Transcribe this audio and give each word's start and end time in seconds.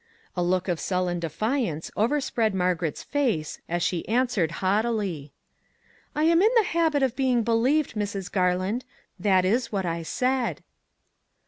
"A 0.35 0.41
look 0.41 0.67
of 0.67 0.79
sullen 0.79 1.19
defiance 1.19 1.91
overspread 1.95 2.55
Mar 2.55 2.73
garet's 2.75 3.03
face 3.03 3.61
as 3.69 3.83
she 3.83 4.07
answered 4.09 4.53
haughtily:" 4.53 5.31
I 6.15 6.23
am 6.23 6.41
in 6.41 6.49
the 6.57 6.63
habit 6.65 7.03
of 7.03 7.15
being 7.15 7.43
believed, 7.43 7.93
Mrs. 7.93 8.31
Garland; 8.31 8.83
that 9.19 9.45
is 9.45 9.71
what 9.71 9.85
I 9.85 10.01
said." 10.01 10.63